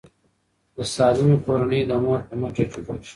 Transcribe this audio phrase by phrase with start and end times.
[0.75, 3.09] د سالمې کورنۍ د مور په مټه جوړیږي.